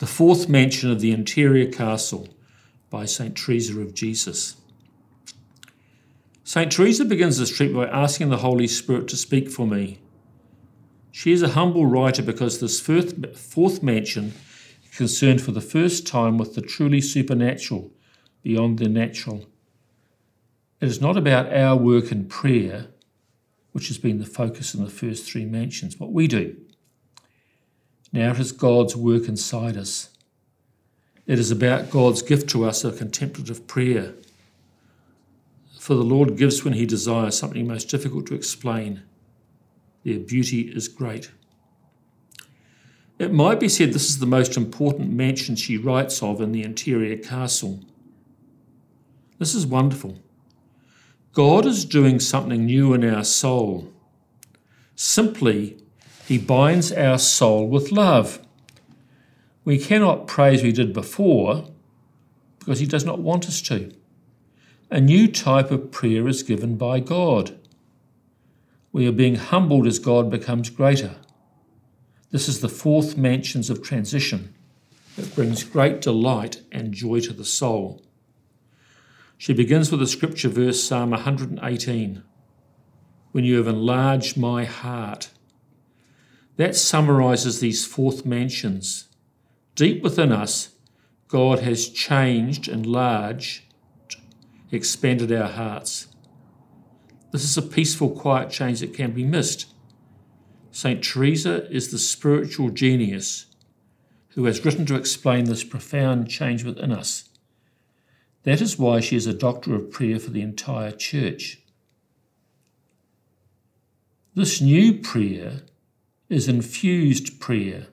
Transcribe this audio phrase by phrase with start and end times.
[0.00, 2.30] The fourth mansion of the interior castle
[2.88, 3.36] by St.
[3.36, 4.56] Teresa of Jesus.
[6.42, 6.72] St.
[6.72, 9.98] Teresa begins this treatment by asking the Holy Spirit to speak for me.
[11.12, 14.32] She is a humble writer because this fourth mansion
[14.82, 17.90] is concerned for the first time with the truly supernatural
[18.42, 19.44] beyond the natural.
[20.80, 22.86] It is not about our work and prayer,
[23.72, 26.56] which has been the focus in the first three mansions, what we do.
[28.12, 30.10] Now it is God's work inside us.
[31.26, 34.14] It is about God's gift to us of contemplative prayer.
[35.78, 39.02] For the Lord gives when he desires something most difficult to explain.
[40.04, 41.30] Their beauty is great.
[43.18, 46.62] It might be said this is the most important mansion she writes of in the
[46.62, 47.80] interior castle.
[49.38, 50.18] This is wonderful.
[51.32, 53.92] God is doing something new in our soul.
[54.96, 55.76] Simply,
[56.30, 58.38] He binds our soul with love.
[59.64, 61.68] We cannot pray as we did before
[62.60, 63.92] because He does not want us to.
[64.92, 67.58] A new type of prayer is given by God.
[68.92, 71.16] We are being humbled as God becomes greater.
[72.30, 74.54] This is the fourth mansions of transition
[75.16, 78.04] that brings great delight and joy to the soul.
[79.36, 82.22] She begins with a scripture verse, Psalm 118
[83.32, 85.30] When you have enlarged my heart.
[86.60, 89.08] That summarizes these fourth mansions.
[89.74, 90.74] Deep within us,
[91.26, 93.62] God has changed, enlarged,
[94.70, 96.08] expanded our hearts.
[97.32, 99.72] This is a peaceful, quiet change that can be missed.
[100.70, 101.02] St.
[101.02, 103.46] Teresa is the spiritual genius
[104.34, 107.30] who has written to explain this profound change within us.
[108.42, 111.62] That is why she is a doctor of prayer for the entire church.
[114.34, 115.62] This new prayer
[116.30, 117.88] is infused prayer.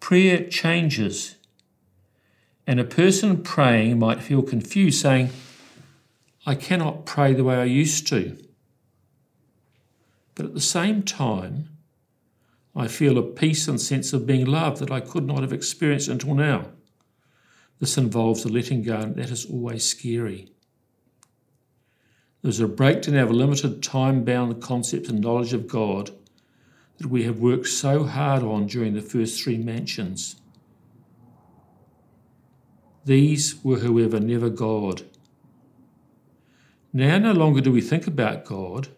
[0.00, 1.36] Prayer changes,
[2.66, 5.30] and a person praying might feel confused, saying,
[6.46, 8.36] I cannot pray the way I used to.
[10.34, 11.68] But at the same time,
[12.74, 16.08] I feel a peace and sense of being loved that I could not have experienced
[16.08, 16.66] until now.
[17.78, 20.50] This involves a letting go, and that is always scary.
[22.46, 26.12] There's a breakdown of a limited time bound concepts and knowledge of God
[26.98, 30.36] that we have worked so hard on during the first three mansions.
[33.04, 35.02] These were, however, never God.
[36.92, 38.90] Now, no longer do we think about God,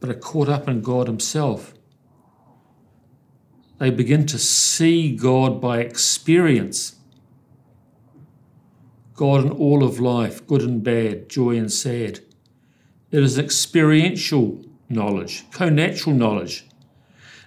[0.00, 1.74] but are caught up in God Himself
[3.76, 6.95] they begin to see God by experience.
[9.16, 12.20] God in all of life, good and bad, joy and sad.
[13.10, 16.66] It is experiential knowledge, co natural knowledge.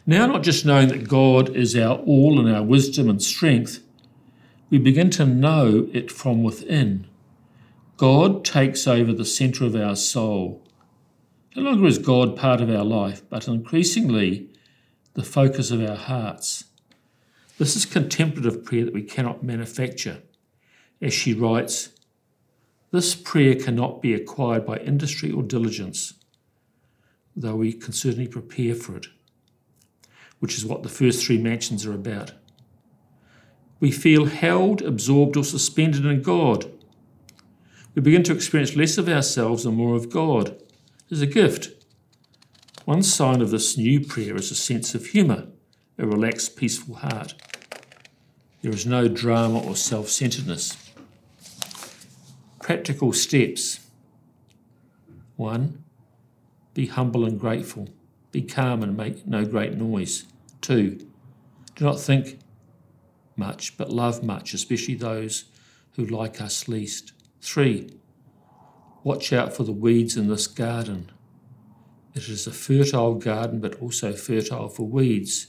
[0.05, 3.83] Now, not just knowing that God is our all and our wisdom and strength,
[4.71, 7.07] we begin to know it from within.
[7.97, 10.65] God takes over the centre of our soul.
[11.55, 14.49] No longer is God part of our life, but increasingly
[15.13, 16.65] the focus of our hearts.
[17.57, 20.21] This is contemplative prayer that we cannot manufacture.
[21.01, 21.89] As she writes,
[22.91, 26.13] this prayer cannot be acquired by industry or diligence,
[27.35, 29.07] though we can certainly prepare for it,
[30.39, 32.31] which is what the first three mansions are about.
[33.79, 36.69] We feel held, absorbed, or suspended in God.
[37.95, 40.61] We begin to experience less of ourselves and more of God.
[41.09, 41.69] It's a gift.
[42.85, 45.47] One sign of this new prayer is a sense of humour,
[45.97, 47.35] a relaxed, peaceful heart.
[48.61, 50.88] There is no drama or self centeredness.
[52.69, 53.79] Practical steps.
[55.37, 55.83] One,
[56.75, 57.89] be humble and grateful.
[58.31, 60.25] Be calm and make no great noise.
[60.61, 61.03] Two,
[61.73, 62.37] do not think
[63.35, 65.45] much, but love much, especially those
[65.95, 67.11] who like us least.
[67.41, 67.97] Three,
[69.03, 71.09] watch out for the weeds in this garden.
[72.13, 75.47] It is a fertile garden, but also fertile for weeds.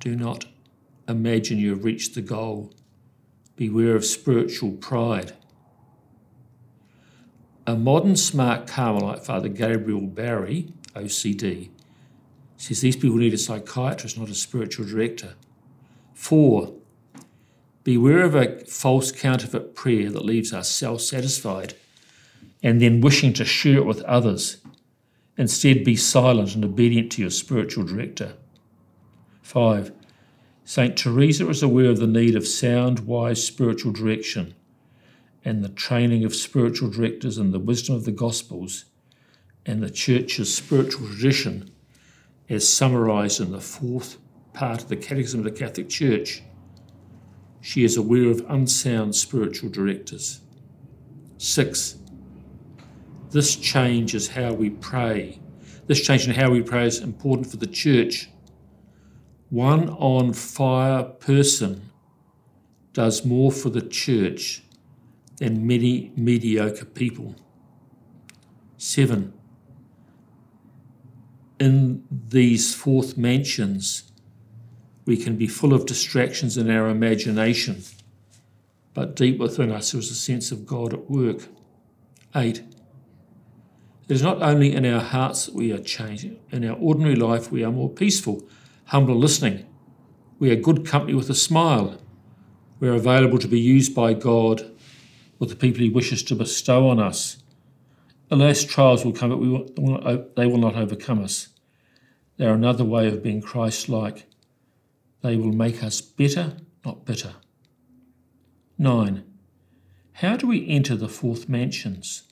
[0.00, 0.44] Do not
[1.08, 2.74] imagine you have reached the goal.
[3.56, 5.32] Beware of spiritual pride.
[7.66, 11.70] A modern smart Carmelite, Father Gabriel Barry, OCD,
[12.56, 15.34] says these people need a psychiatrist, not a spiritual director.
[16.14, 16.74] Four,
[17.84, 21.74] beware of a false counterfeit prayer that leaves us self satisfied
[22.62, 24.58] and then wishing to share it with others
[25.38, 28.32] Instead, be silent and obedient to your spiritual director.
[29.42, 29.92] 5.
[30.64, 30.96] St.
[30.96, 34.54] Teresa is aware of the need of sound, wise spiritual direction
[35.46, 38.86] and the training of spiritual directors and the wisdom of the Gospels
[39.64, 41.70] and the Church's spiritual tradition
[42.48, 44.18] as summarised in the fourth
[44.52, 46.42] part of the Catechism of the Catholic Church.
[47.60, 50.40] She is aware of unsound spiritual directors.
[51.38, 51.96] Six,
[53.30, 55.38] this changes how we pray.
[55.86, 58.30] This change in how we pray is important for the church.
[59.50, 61.92] One on fire person
[62.92, 64.64] does more for the church
[65.38, 67.34] than many mediocre people.
[68.78, 69.32] Seven,
[71.58, 74.10] in these fourth mansions,
[75.06, 77.82] we can be full of distractions in our imagination,
[78.92, 81.48] but deep within us there is a sense of God at work.
[82.34, 82.62] Eight,
[84.08, 87.50] it is not only in our hearts that we are changing, in our ordinary life
[87.50, 88.46] we are more peaceful,
[88.86, 89.66] humbler listening.
[90.38, 91.98] We are good company with a smile.
[92.78, 94.75] We are available to be used by God
[95.38, 97.42] with the people He wishes to bestow on us.
[98.30, 101.48] Alas, trials will come, but will, they will not overcome us.
[102.36, 104.26] They are another way of being Christ like.
[105.22, 107.34] They will make us better, not bitter.
[108.78, 109.24] 9.
[110.14, 112.24] How do we enter the fourth mansions?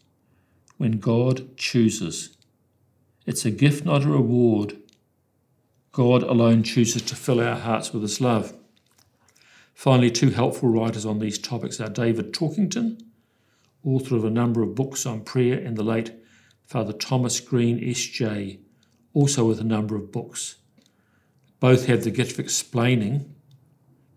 [0.76, 2.36] When God chooses.
[3.26, 4.76] It's a gift, not a reward.
[5.92, 8.52] God alone chooses to fill our hearts with His love.
[9.74, 13.02] Finally, two helpful writers on these topics are David Torkington,
[13.84, 16.12] author of a number of books on prayer, and the late
[16.64, 18.60] Father Thomas Green, S.J.,
[19.12, 20.56] also with a number of books.
[21.60, 23.34] Both have the gift of explaining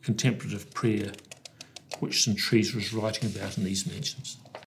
[0.01, 1.12] contemplative prayer,
[2.00, 2.39] which St.
[2.39, 4.38] Teresa is writing about in these mansions.